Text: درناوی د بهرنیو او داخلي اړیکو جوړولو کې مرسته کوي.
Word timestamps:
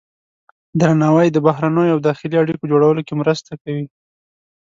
درناوی 0.79 1.27
د 1.31 1.37
بهرنیو 1.47 1.93
او 1.95 1.99
داخلي 2.07 2.35
اړیکو 2.43 2.69
جوړولو 2.71 3.01
کې 3.07 3.13
مرسته 3.21 3.51
کوي. 3.61 3.85